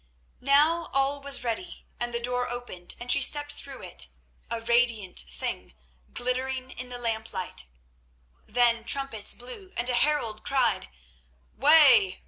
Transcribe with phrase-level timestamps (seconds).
[0.39, 4.07] Now all was ready, and the door opened and she stepped through it,
[4.49, 5.75] a radiant thing,
[6.11, 7.67] glittering in the lamplight.
[8.47, 10.89] Then trumpets blew and a herald cried:
[11.55, 12.19] "Way!